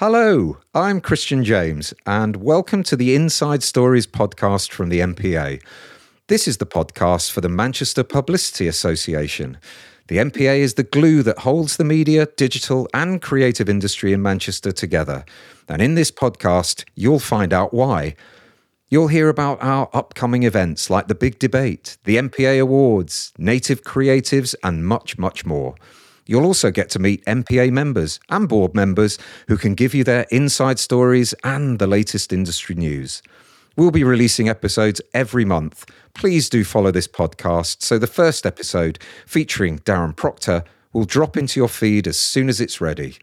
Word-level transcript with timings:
Hello, 0.00 0.58
I'm 0.76 1.00
Christian 1.00 1.42
James, 1.42 1.92
and 2.06 2.36
welcome 2.36 2.84
to 2.84 2.94
the 2.94 3.16
Inside 3.16 3.64
Stories 3.64 4.06
podcast 4.06 4.70
from 4.70 4.90
the 4.90 5.00
MPA. 5.00 5.60
This 6.28 6.46
is 6.46 6.58
the 6.58 6.66
podcast 6.66 7.32
for 7.32 7.40
the 7.40 7.48
Manchester 7.48 8.04
Publicity 8.04 8.68
Association. 8.68 9.58
The 10.06 10.18
MPA 10.18 10.60
is 10.60 10.74
the 10.74 10.84
glue 10.84 11.24
that 11.24 11.40
holds 11.40 11.78
the 11.78 11.84
media, 11.84 12.26
digital, 12.36 12.88
and 12.94 13.20
creative 13.20 13.68
industry 13.68 14.12
in 14.12 14.22
Manchester 14.22 14.70
together. 14.70 15.24
And 15.68 15.82
in 15.82 15.96
this 15.96 16.12
podcast, 16.12 16.84
you'll 16.94 17.18
find 17.18 17.52
out 17.52 17.74
why. 17.74 18.14
You'll 18.90 19.08
hear 19.08 19.28
about 19.28 19.60
our 19.60 19.90
upcoming 19.92 20.44
events 20.44 20.90
like 20.90 21.08
the 21.08 21.16
Big 21.16 21.40
Debate, 21.40 21.98
the 22.04 22.18
MPA 22.18 22.60
Awards, 22.60 23.32
Native 23.36 23.82
Creatives, 23.82 24.54
and 24.62 24.86
much, 24.86 25.18
much 25.18 25.44
more. 25.44 25.74
You'll 26.28 26.44
also 26.44 26.70
get 26.70 26.90
to 26.90 26.98
meet 26.98 27.24
MPA 27.24 27.72
members 27.72 28.20
and 28.28 28.48
board 28.48 28.74
members 28.74 29.18
who 29.48 29.56
can 29.56 29.74
give 29.74 29.94
you 29.94 30.04
their 30.04 30.26
inside 30.30 30.78
stories 30.78 31.34
and 31.42 31.78
the 31.78 31.86
latest 31.86 32.32
industry 32.32 32.76
news. 32.76 33.22
We'll 33.76 33.90
be 33.90 34.04
releasing 34.04 34.48
episodes 34.48 35.00
every 35.14 35.46
month. 35.46 35.86
Please 36.14 36.50
do 36.50 36.64
follow 36.64 36.90
this 36.90 37.08
podcast 37.08 37.82
so 37.82 37.98
the 37.98 38.06
first 38.06 38.44
episode, 38.44 38.98
featuring 39.26 39.78
Darren 39.80 40.14
Proctor, 40.14 40.64
will 40.92 41.04
drop 41.04 41.36
into 41.36 41.58
your 41.58 41.68
feed 41.68 42.06
as 42.06 42.18
soon 42.18 42.48
as 42.48 42.60
it's 42.60 42.80
ready. 42.80 43.16